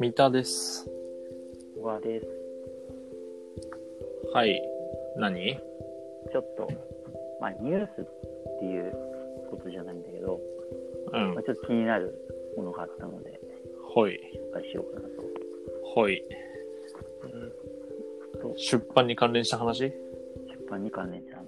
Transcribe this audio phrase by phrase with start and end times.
[0.00, 0.88] 三田です。
[1.76, 2.26] 小川です。
[4.32, 4.62] はい。
[5.16, 5.58] 何？
[6.30, 6.68] ちょっと、
[7.40, 8.04] まあ、ニュースっ
[8.60, 8.92] ていう
[9.50, 10.40] ことじゃないんだけど、
[11.12, 11.42] うんまあ、。
[11.42, 12.14] ちょっと気になる
[12.56, 13.40] ものがあったので、
[13.92, 14.20] ほい。
[14.52, 16.24] 紹介しようかない。
[18.40, 19.80] と出版に関連した話？
[19.80, 19.92] 出
[20.70, 21.44] 版に関連した話。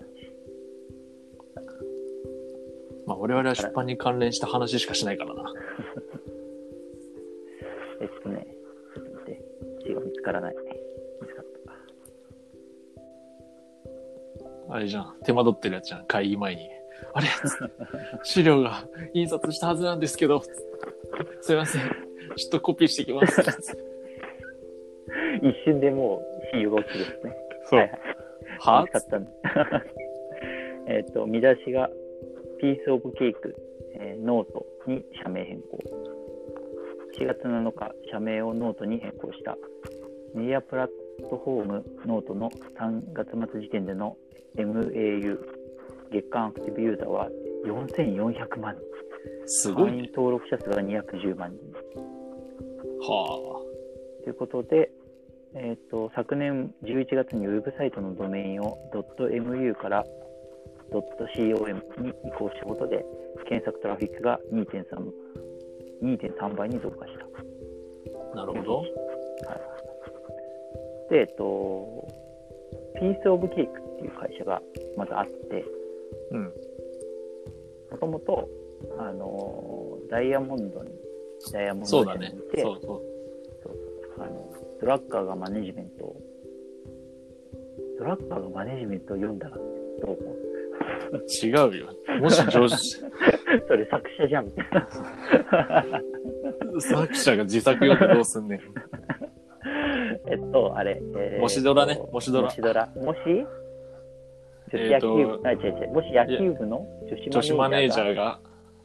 [3.07, 5.53] まあ、我々は出版に関連した話しかしないからな。
[10.21, 10.55] 見つからない。
[11.23, 11.47] 見つかっ
[14.69, 14.75] た。
[14.75, 15.17] あれじゃん。
[15.25, 16.07] 手間取ってるやつじゃん。
[16.07, 16.69] 会議前に。
[17.15, 17.27] あれ？
[18.23, 20.43] 資料が印刷したはずなんですけど。
[21.41, 21.83] すいません。
[22.37, 23.41] ちょっとコピーしてきます。
[25.43, 27.37] 一瞬でもう、比喩が起きるですね。
[27.65, 27.91] そうはい。
[28.59, 29.31] は見つかったんで。
[30.87, 31.89] えっと、見出しが、
[32.59, 33.55] ピースオブケーク、
[33.95, 35.79] えーノートに社名変更。
[37.19, 39.57] 4月7日、社名をノートに変更した。
[40.35, 40.89] メディアプラッ
[41.29, 44.17] トフォームノートの3月末時点での
[44.57, 45.39] MAU、
[46.13, 47.29] 月間アクティブユーザーは
[47.67, 48.91] 4400万人。
[49.21, 50.11] 会員すごいね。
[50.15, 51.61] 登録者数が210万人。
[53.03, 53.63] は
[54.25, 54.91] ということで、
[55.55, 58.79] えー、と昨年11月にウェブサイトのドメインを
[59.19, 60.05] .mu から
[60.93, 61.03] .com
[61.99, 63.05] に移行したことで
[63.49, 64.85] 検索トラフィックが2.3
[66.03, 67.27] 2.3倍に増加した。
[68.33, 68.37] あ。
[68.37, 68.77] なるほど。
[68.79, 68.89] はい、
[71.11, 72.09] で、えっと、
[72.99, 74.63] ピースオブケークっていう会社が
[74.97, 75.65] まずあって、
[76.31, 76.45] うん。
[77.91, 78.49] もともと、
[78.99, 80.91] あのーダイヤモンドに、
[81.53, 82.31] ダイヤモンドにい。
[82.55, 83.03] て、そうそう。
[83.63, 83.73] そう
[84.17, 86.17] そうあのドラッカーがマネジメントを
[87.99, 91.27] ドラッカーがマネジメントを読んだらどう思う？
[91.45, 91.89] 違うよ。
[92.21, 93.01] もし上司、
[93.69, 94.89] それ作者じゃんみたいな
[96.81, 98.61] 作者が自作読んでどうすんねん。
[100.31, 102.49] えっとあれ、えーもしドラねもしドラ。
[102.49, 102.87] もしドラ。
[102.97, 103.19] もし
[104.73, 108.39] 女子野球部、あ違う違うもし野球部の女女子マネージャーが。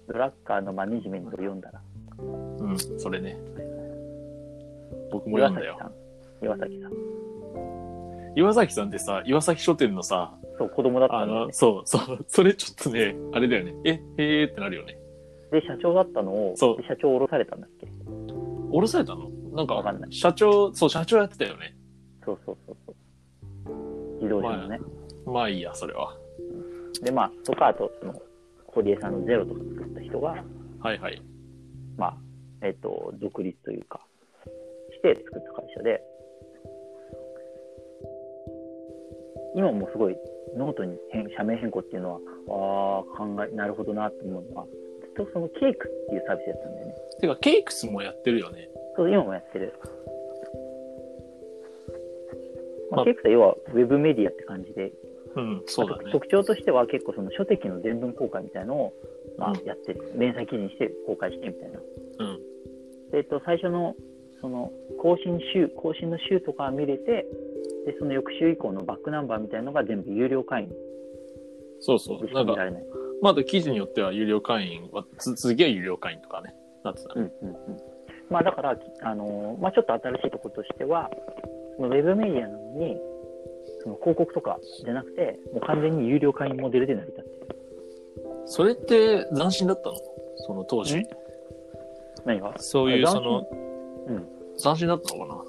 [0.07, 1.81] ドラッカーのマネジメントを読んだら
[2.19, 3.38] うん、それね。
[5.11, 5.78] 僕も岩読んだよ。
[5.79, 6.45] 崎さん。
[6.45, 6.91] 岩崎さん。
[8.35, 11.53] 岩崎さんってさ、岩崎書店のさ、そう子供だったよね。
[11.53, 13.73] そう、そう、それちょっとね、あれだよね。
[13.83, 14.97] え、へーってなるよね。
[15.51, 16.77] で社長だったのをそう。
[16.77, 17.88] で社長降ろされたんだっけ？
[18.72, 19.29] 降ろされたの？
[19.55, 21.75] なんかわかんない社長、そう、社長やってたよね。
[22.25, 22.95] そうそうそうそう
[24.16, 24.79] 自動車のね、
[25.25, 26.16] まあいいや、それは。
[27.01, 28.21] で、まあ、とか、あと、その、
[28.67, 30.44] 堀江さんのゼロとか作った人が、
[30.79, 31.21] はいはい。
[31.97, 32.17] まあ、
[32.61, 34.01] えっ、と、独立というか、
[34.91, 36.01] して作った会社で、
[39.55, 40.17] 今もすごい、
[40.57, 44.65] ノートに変社名変更っていうのは、ああ、考え、なるほどなと思うのは、
[45.15, 46.95] ずっとその cakesっていうサービスやったんだよね。
[47.21, 48.69] てか、 cakes もやってるよね。
[48.95, 49.73] そう、今もやってる。
[52.91, 54.91] まあ、まあ cakes って要はウェブメディアって感じで、
[55.35, 56.11] うん、そうだね。
[56.11, 58.94] 特徴としては結構その書籍の全文公開みたいのを、
[59.38, 60.13] まあうん、やってる。
[60.16, 61.79] 連載記事にして公開してみたいな。
[62.19, 62.39] うん。
[63.11, 63.95] でえっと、最初の
[64.41, 67.25] その更新週、更新の週とかは見れて、
[67.85, 70.69] で、その翌週以降のバックナンバーみたいなのが全部有料会員
[71.79, 72.33] そうそう。
[72.33, 72.56] なんか。
[73.22, 77.31] まだ記事によっては有料会員は、つ次は有料会員とかね、なってたね。
[77.41, 77.94] うんうんうん。
[78.30, 81.09] まあだから、あのーまあちょっと新しいところとしては、
[81.78, 82.97] そのウェブメディアなのに、
[83.84, 87.36] その広告とかじゃなくて、もう完全に有料会員モデルで成り立ってる。
[88.47, 89.96] それって斬新だったの？
[90.38, 91.03] その当時ん？
[92.25, 92.53] 何が？
[92.58, 93.47] そういう、あその、
[94.08, 94.28] うん。
[94.57, 95.42] 斬新だったのかな？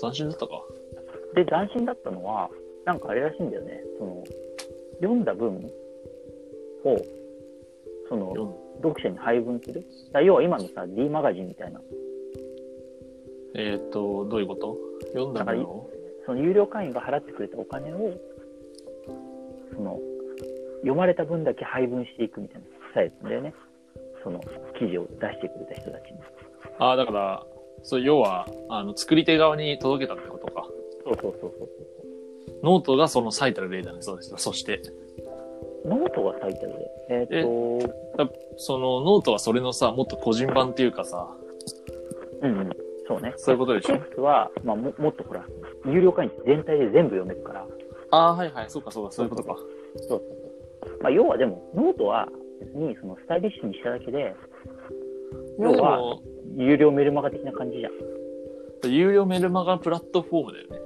[0.00, 0.62] 斬新だったか？
[1.34, 2.50] で、斬新だったのは、
[2.84, 3.82] なんかあれらしいんだよね。
[3.98, 4.24] その、
[5.00, 5.70] 読んだ分
[6.84, 6.96] を、
[8.08, 9.84] その、読者に配分する。
[10.12, 11.80] だ要は今のさ、D マガジンみたいな、
[13.54, 14.76] えーっと、どういうこと？
[15.12, 15.90] 読んだのを
[16.26, 18.12] その有料会員が払ってくれたお金を、
[19.74, 19.98] その、
[20.80, 23.54] 読まれた分だけ配分していくみたいなスタイルだよね。
[24.22, 24.38] その、
[24.78, 26.18] 記事を出してくれた人たちに。
[26.78, 27.46] ああ、だから、
[27.82, 30.66] そう、要は、あの、作り手側に届けたってことか。
[31.04, 31.68] そうそうそうそう
[32.62, 34.34] ノートがその最たる例だね、そうです。
[34.36, 34.82] そして。
[35.86, 36.90] ノートが最たるで。
[37.08, 37.84] えー
[38.18, 41.34] っ、と、そのノートはそれのさ、もっと個人版っていうかさ、
[42.42, 42.70] うんうん。
[43.08, 43.32] そうね。
[43.40, 45.44] そういうことでしょケースは、まあも、もっとほら、
[45.86, 47.66] 有料会員全体で全部読めるから、
[48.10, 49.56] ああ、はいはい、そうかそうか、そういうことか。
[49.96, 51.02] そうそうそう。
[51.02, 52.28] まあ、要はでも、ノートは
[52.60, 54.34] 別にそのスタイリッシュにしただけで、
[55.58, 56.18] 要は
[56.56, 57.92] 有料メルマガ的な感じじゃん。
[58.90, 60.78] 有料メルマガプラットフォームだよね。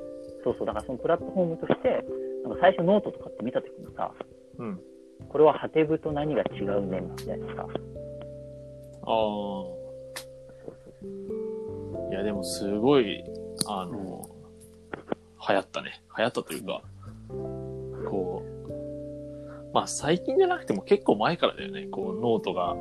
[0.44, 0.66] そうそう。
[0.66, 2.04] だからそのプラットフォームとして、
[2.42, 4.12] なんか最初ノートとかって見たときにさ、
[4.58, 4.80] うん。
[5.28, 7.76] これはハテブと何が違うねんみたいなさ、ああ。
[9.04, 9.76] そ
[10.68, 11.41] うそう
[12.12, 13.24] いや、でもすごい、
[13.66, 14.28] あの、
[15.48, 16.02] 流行ったね。
[16.18, 16.82] 流行ったというか、
[18.10, 21.86] こう、まあ最近じゃなくても結構前からだよね。
[21.86, 22.74] こう、ノートが、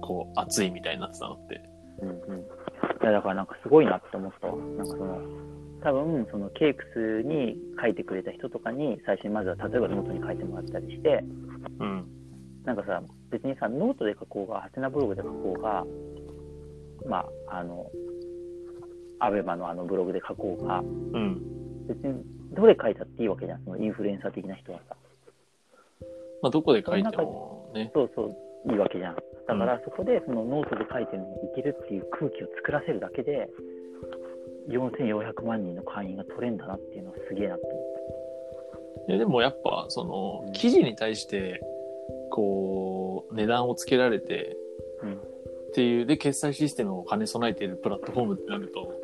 [0.00, 1.60] こう、熱いみたいになってたのって。
[2.00, 2.40] うんうん。
[2.40, 2.44] い
[3.04, 4.56] や、だからなんかすごいなって思ったわ。
[4.56, 5.20] なんかその、
[5.82, 11.22] 多分、そのケークスに書いてくれた人とかに、最初にまずは例えばノートに書いてもらったりして、
[11.78, 12.06] うん。
[12.64, 15.84] なんかさ、別にさ、ノートで書こうが、ハテナブログで書こうが、
[17.06, 17.18] ま
[17.48, 17.90] あ、あの、
[19.18, 21.40] アメーバのあのブログで書こうが、うん。
[21.86, 22.22] 別に
[22.52, 24.96] どれ書いたっていいわけじゃん、そのインフルエンサー的な人はさ。
[26.42, 27.90] まあどこで書いてもね。
[27.94, 28.24] そうそ
[28.66, 29.14] う、いいわけじゃん。
[29.14, 33.48] だからそこでそのノートで書いてるのにいけるっていう空気を作らせるだけで、
[34.68, 37.96] 4400万人の会員が取れんだなっていうのはすげえなって思っ、
[39.08, 41.60] いやでもやっぱ、その、記事に対して、
[42.30, 44.56] こう、値段をつけられて、
[45.00, 45.06] た。
[45.06, 45.14] うん。
[45.14, 45.18] っ
[45.74, 48.94] ていう、で、決済システムを兼ね備えているプラットフォームってなると、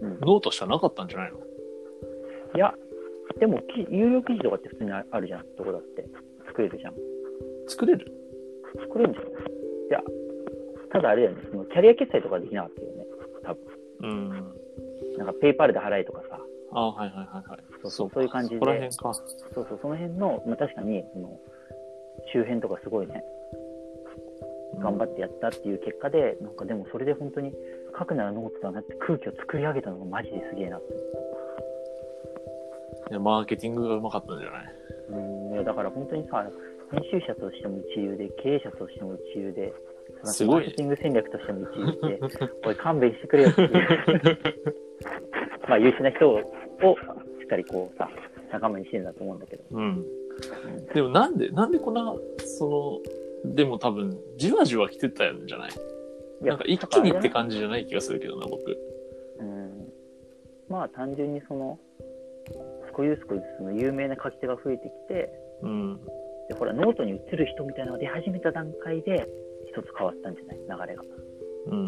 [0.00, 1.38] うん、ノートしかなかったんじゃないの？
[2.54, 2.74] いや、
[3.38, 6.06] でもき、有料記事とかって普通にああるじゃん、どこだって。
[6.46, 6.94] 作れるじゃん。
[7.66, 8.12] 作れる？
[8.80, 9.32] 作れるんじゃない？
[9.32, 9.34] い
[9.90, 10.02] や、
[10.90, 13.04] ただあれだよね、そのキャリア決済とかできなかったよね。
[13.44, 13.62] 多分。
[14.00, 14.28] うん。
[15.18, 16.38] なんかペイパルで払えとかさ。
[16.72, 17.60] ああ、はいはいはいはい。
[17.82, 19.14] そうそうそういう感じでそこら辺か。
[19.14, 19.22] そ
[19.62, 21.40] うそう、その辺の、まあ、確かに、その、
[22.32, 23.24] 周辺とかすごいね、
[24.78, 27.52] 頑張ってやったっていう結果で、なんかでもそれで本当に
[27.98, 30.94] 書くならノートだなって空気を作り上げたのがマジですげえなって。
[33.10, 34.64] いやマーケティングがうまかったんじゃない？
[35.10, 36.46] うん、いやだから本当にさ、
[36.92, 39.72] 編集者としても一流で、経営者としても一流で、
[40.24, 42.20] すごいねマーケティング戦略としても一流で、
[42.68, 43.70] おい勘弁してくれよっていう。
[45.68, 46.44] まあ優秀な人をし
[47.44, 48.10] っかりこうさ、
[48.52, 49.64] 仲間にしてるんだと思うんだけど。
[49.70, 50.04] うん。
[50.94, 53.00] でもなんで、なんでこんな、そ
[53.44, 55.72] の、でも多分、じわじわ来てたんじゃないい？
[56.40, 57.30] なんか一気にってじ。
[57.30, 58.76] 感じじゃない気がするけどな、僕。
[59.40, 59.88] うん。
[60.68, 61.78] まあ単純にその、
[62.96, 65.30] 少しずつ少しずつその有名な書き手が増えてきて、
[65.62, 66.00] うん。
[66.48, 69.26] でほら、ノートに移る人みたいなのが出始めた段階で、
[69.66, 70.86] 一つ変わったんじゃない？
[70.86, 71.02] 流れが。
[71.66, 71.86] うん。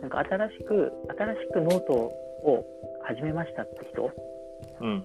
[0.00, 2.64] なんか新しく、新しくノートを
[3.02, 4.10] 始めましたって人
[4.80, 5.04] うん。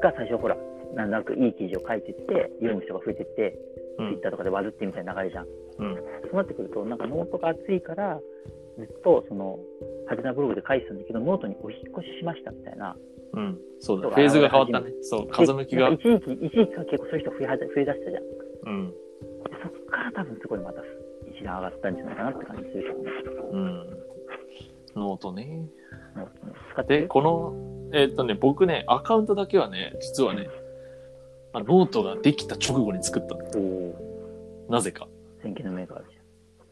[0.00, 0.56] が最初ほら、
[0.94, 3.58] なんとなくいい記事を書いてって、読む人が増えてって、
[3.98, 4.20] うんツイッ。
[4.22, 5.46] ターとかでバズってみたいな流れじゃん。
[5.80, 5.94] うん。
[5.96, 8.20] そうなってくると、なんかノートが熱いから、
[8.78, 9.58] ずっとその、
[10.06, 12.96] ハテナブログで書いてたんだけど、ノートにお引っ越ししましたみたいな。
[13.34, 13.58] うん。
[13.78, 14.08] そうだ。
[14.10, 14.92] フェーズが変わったね。
[15.02, 18.22] そう、風向きが一時期、一時期は結構そういう人増えはじ増え出したじゃん。
[18.22, 18.28] で
[18.66, 18.94] うん。
[19.62, 20.82] そっから多分すごいまた
[21.26, 23.10] 一段上がったんじゃないかなって感じするけどね。
[23.52, 24.00] うん。
[24.96, 25.68] ノートね。
[26.16, 27.54] ノートね使ってで、るこの、
[27.92, 30.48] えーっとね、僕ね、アカウントだけはね、実はね、
[31.52, 33.44] あノートができた直後に作ったの。
[33.56, 35.08] おおなぜか。
[35.42, 36.16] 先見の目があるじ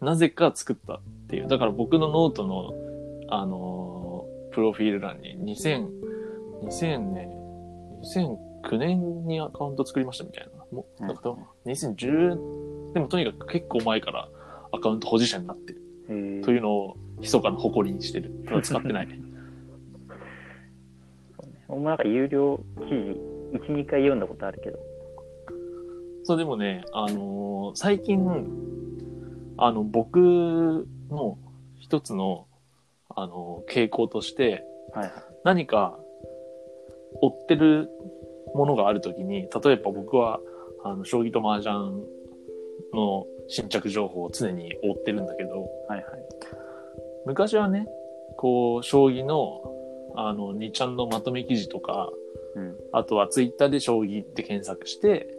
[0.05, 1.49] なぜか作ったっていう。
[1.49, 2.73] だから僕のノートの、
[3.29, 3.99] あのー
[4.59, 5.87] プロフィール欄に2000、
[6.65, 7.31] 2000年、
[8.03, 10.65] 2009年にアカウント作りましたみたいな。
[10.73, 14.29] もう、なんか多分2010、でもとにかく結構前から
[14.73, 15.81] アカウント保持者になってる
[16.43, 18.33] というのを密かな誇りにしてる。
[18.63, 19.21] 使ってないね。
[21.39, 21.53] そうね。
[21.69, 22.95] 俺もなんか有料記事、
[23.59, 24.81] 1、2回読んだことあるけど。
[26.29, 28.21] そう、でもね、あのー最近、
[29.57, 31.39] あの、僕の
[31.79, 32.47] 一つの、
[33.09, 35.13] あのー傾向として、はいはい。
[35.45, 35.99] 何か
[37.23, 37.89] 追ってる
[38.55, 40.39] ものがあるときに、例えば僕は、
[40.85, 41.75] あの、将棋と麻雀
[42.93, 46.05] の新着情報を常に追ってるんだけど、はいはい。
[47.25, 47.87] 昔はね、
[48.37, 49.63] こう、将棋の、
[50.15, 52.11] あの、2ちゃんのまとめ記事とか、
[52.55, 52.77] うん。
[52.93, 55.35] あとはツイッターで将棋って検索して、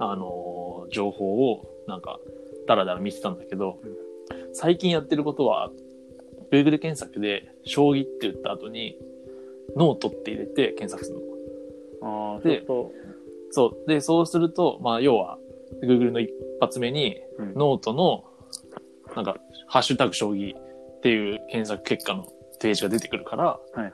[0.00, 2.18] あのー情報をなんか、
[2.66, 4.08] だらだら見てたんだけど、うん
[4.52, 5.70] 最近やってることは、
[6.50, 8.98] Google 検索で、将棋って言った後に、
[9.76, 11.20] ノートって入れて検索する
[12.02, 12.36] の。
[12.36, 12.92] あでそ
[13.50, 13.88] そう。
[13.88, 15.38] で、そうすると、まあ、要は、
[15.82, 17.20] Google の一発目に。
[17.54, 18.24] ノートの、
[19.14, 19.36] なんか、
[19.68, 22.26] ハッシュタグ将棋っていう検索結果の
[22.60, 23.92] ページが出てくるから、はいはい。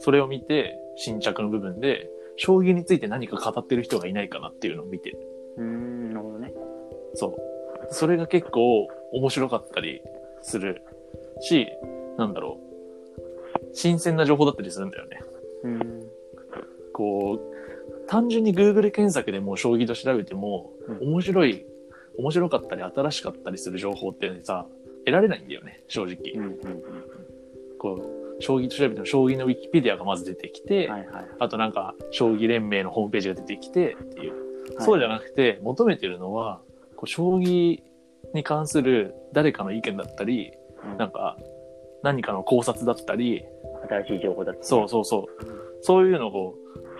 [0.00, 5.18] それを見て、新着の部分で、将棋について何か語ってる人がいないかなっていうのを見てる。
[5.58, 6.54] うーん、なるほどね。
[7.14, 7.36] そう。
[7.90, 10.00] それが結構面白かったり
[10.42, 10.82] する
[11.40, 11.66] し、
[12.16, 13.74] なんだろう。
[13.74, 15.20] 新鮮な情報だったりするんだよね。
[15.64, 16.02] うーん。
[16.92, 21.66] こう、単純に Google 検索でも将棋と調べても、うん面白い、
[22.18, 24.66] 面白かったり新しかったりする情報ってさ、
[25.04, 26.32] 得られないんだよね、正直。
[26.34, 26.82] うんうんうん
[27.78, 30.92] こう、将棋と調べても将棋のウィキペディアがまず出てきて、うん。
[30.92, 31.24] はいはい。
[31.38, 34.32] あとなんか、将棋連盟のホームページが出てきてっていう。
[34.32, 34.48] はい
[34.80, 36.60] そうじゃなくて、求めてるのは、
[36.96, 37.80] こう将棋
[38.34, 40.52] に関する誰かの意見だったり、
[40.84, 41.36] うんなんか、
[42.02, 43.44] 何かの考察だったり、
[43.88, 45.82] 新しい情報だったりそうそうそう。
[45.82, 46.54] そういうのを、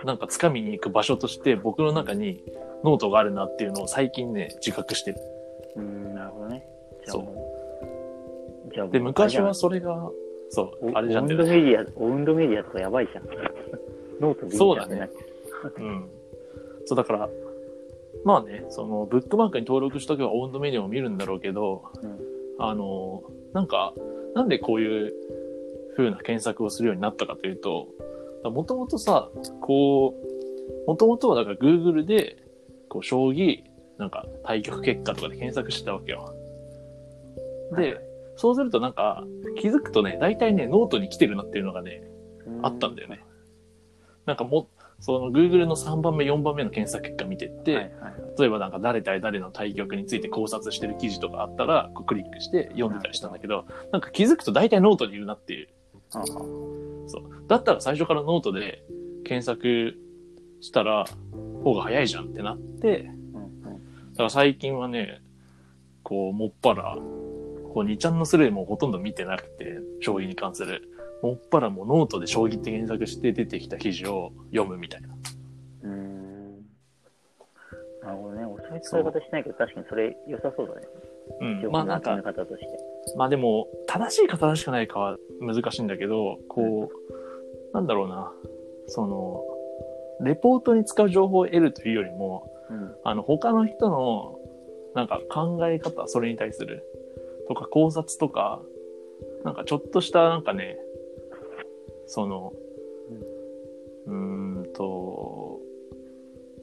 [0.05, 2.43] なんか掴みに行く場所として、僕の中に
[2.83, 5.17] ノートがあるなっていうのを最近ね、自覚してる。
[5.75, 6.65] うーん、なるほどね。
[7.05, 10.09] そうで、昔はそれが、
[10.49, 13.25] そう、あれじゃんオウンドメディア、オウンドメディアとかやばいじゃん。
[14.19, 15.09] ノートでいいじゃんそうだね
[15.77, 16.05] うん。
[16.85, 17.29] そう、だから、
[18.23, 22.05] まあね、その、ブックマークに登録しとけばオウンドメディアも見るんだろうけど、う。
[22.05, 22.17] うん。
[22.57, 23.93] あの、なんか、
[24.33, 25.13] なんでこういう
[25.95, 27.87] 風な検索をするようになったかというと、
[28.43, 29.29] もともとさ、
[29.61, 30.15] こ
[30.85, 32.37] う、もともとはだから Google で、
[32.87, 33.63] こう、将棋、
[33.97, 36.33] なんか対局結果とかで検索してたわけよ。
[37.75, 37.99] で、
[38.39, 39.25] そうするとなんか、
[39.57, 42.03] 気づくとね、大体ね、ノートに来てるなっていうのがね、
[42.47, 43.21] うんあったんだよね。
[44.25, 44.69] なんかも、
[45.01, 47.93] その Google の3番目、4番目の検索結果見てって、はいはい。
[48.39, 55.67] 例えばなんか誰対誰の対局について考察してる記事とかあったら、こうクリックして読んでたりしたんだけど、なんか気づくと大体ノートにいるなっていう。
[56.09, 57.47] そう。
[57.49, 58.83] だったら最初からノートで
[59.25, 59.97] 検索
[60.61, 61.05] したら、
[61.61, 63.03] 方が早いじゃんってなって。
[63.03, 65.21] だから最近はね、
[66.03, 66.97] こう、もっぱら、
[67.73, 70.81] こう、2ちゃんのスレイもほとんど見てなくて、将棋に関する。
[71.21, 75.09] もっぱらもうノートで将棋って検索して出てきた記事を読むみたいな。
[75.83, 76.65] うーん。
[78.01, 78.45] なるほどね。
[78.45, 80.87] 遅い使い方しないけど、確かにそれ良さそうだね。
[81.41, 81.61] うん。
[81.61, 82.17] 情まあなんか。
[83.17, 88.31] まあでも、正しいか正しくないかは難しいんだけど、こう、なんだろうな、
[88.87, 89.43] その、
[90.21, 92.95] レポートに使う情報を得るというよりも、うん。
[93.03, 94.37] あの、他の人の、
[94.95, 96.83] なんか考え方、それに対する、
[97.49, 98.61] とか考察とか、
[99.43, 100.77] なんかちょっとしたなんかね、
[102.05, 102.53] その、
[104.05, 105.59] うーんと、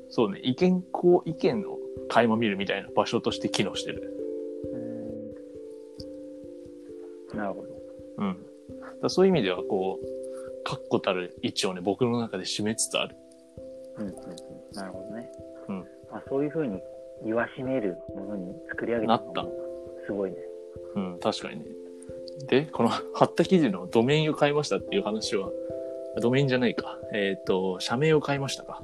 [0.08, 1.76] そうね、意見、こう、意見の
[2.08, 4.12] 垣間見るみたいな場所として機能してる。
[7.34, 7.68] なるほど。
[8.18, 8.36] うん。
[9.02, 10.06] だそういう意味では、こう、
[10.64, 13.16] 確固たる位置をね、僕の中で占めつつある。
[13.98, 14.16] うんうんうん。
[14.72, 15.32] なるほどね。
[15.68, 15.78] うん。
[16.12, 16.80] まあ、そういうふうに
[17.24, 19.66] 言わしめるものに作り上げたのも
[20.06, 20.36] すごいね。
[20.94, 21.66] うん、確かにね。
[22.48, 25.50] で、この 貼った記事のドメインを買いましたっていう話は、
[26.20, 26.98] ドメインじゃないか。
[27.12, 28.82] えっ、と、社名を買いましたか。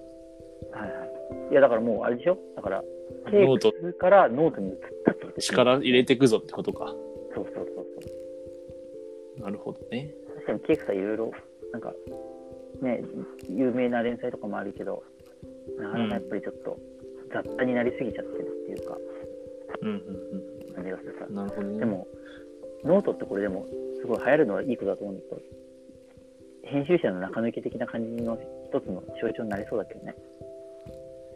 [0.73, 1.05] はいは
[1.49, 1.53] い。
[1.53, 2.39] いや、だからもうあれでしょ？
[2.57, 2.85] だから、
[3.31, 6.95] ケノートからノートに移ったってこと力入れていくぞってことか。
[7.35, 7.83] そうそうそうそ
[9.39, 9.41] う。
[9.41, 10.15] なるほどね。
[10.35, 11.33] 確かに cakes さんいろいろ、
[11.73, 11.95] なんか、
[12.83, 13.03] ね、
[13.49, 15.03] 有名な連載とかもあるけど、
[15.79, 16.79] なかなかやっぱりちょっと
[17.33, 19.22] 雑多になりすぎちゃってるっていうか、うんうん
[19.81, 21.35] 感じがするさうん。。
[21.35, 21.79] なるほどね。
[21.79, 22.07] で、も、
[22.85, 23.67] ノートってこれでも、
[24.01, 25.41] すごい流行るのはいいことだと思うんだけど、
[26.65, 28.39] 編集者の中抜け的な感じの
[28.69, 30.15] 一つの象徴になりそうだけどね。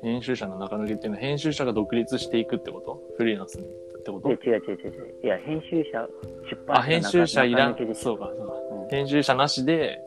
[0.02, 3.02] 編集者の中抜けっていうのは編集者が独立していくってこと？
[3.16, 3.68] フリーランスにっ
[4.02, 4.28] てこと？
[4.28, 5.14] で、違う違う違う違う。
[5.24, 6.08] いや、編集者、
[6.48, 7.76] 出版あ、編集者いらん。
[7.94, 8.54] そうか、そうか。
[8.70, 10.00] うん編集者なしで、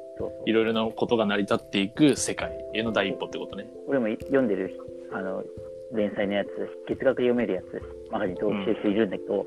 [0.45, 3.67] いろいろなことが成り立っていく世界への第一歩ってことね。
[3.88, 4.74] 俺も読んでる、
[5.12, 5.43] あの、
[5.91, 6.48] 連載のやつ、
[6.88, 7.81] 月額で読めるやつ、
[8.12, 9.46] マガジン登録してる人いるんだけど、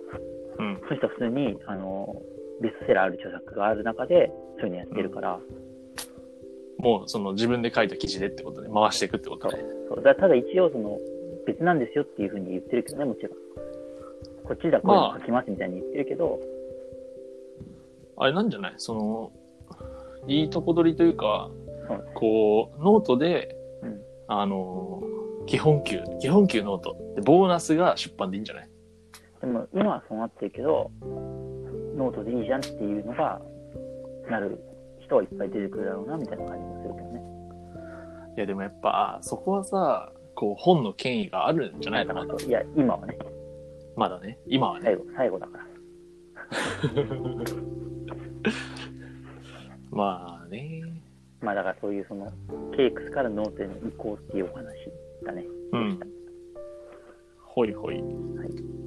[0.59, 0.81] うん。
[0.83, 2.23] その人は普通に、あの、
[2.61, 5.41] ベストセラーある著作がある中で、そういうのやってるから、
[6.79, 8.69] もう、その自分で書いた記事でってことね。
[8.73, 9.65] 回していくってことね。
[9.89, 10.99] そうだただ一応その、
[11.47, 13.33] 別なんですよっていうふうに言ってるけどね、もちろん。
[14.45, 16.41] こっちではこういうの書きますみたいに言ってるけど、
[18.17, 18.75] あれなんじゃない？
[18.77, 19.33] その、
[20.29, 21.51] いいとこ取りというか
[21.89, 25.03] そう、こう、ノートで、うんあの、
[25.47, 26.97] 基本給、基本給 note。
[27.17, 28.69] で、ボーナスが出版でいいんじゃない？
[29.41, 30.91] でも今はそうなってるけど、
[31.97, 33.41] ノートでいいじゃんっていうのが、
[34.31, 34.59] なる
[35.01, 37.23] 人はいっぱい出てくるだろうな、みたいな感じもするけどね。
[38.37, 42.39] いや、でもやっぱ、そこはさ、こう、本の権威があるんじゃないかなと。
[42.45, 43.19] いや、今はね、
[43.97, 44.39] まだね。
[44.47, 44.85] 今はね。
[44.85, 45.65] 最後、最後だから。
[49.91, 50.83] まあね。
[51.41, 52.31] まあだからそういうその、
[52.77, 54.65] cakes からノートへの移行っていうお話
[55.23, 55.47] だね。
[55.73, 56.01] うん。
[57.41, 57.95] ほいほい。
[57.95, 58.82] はい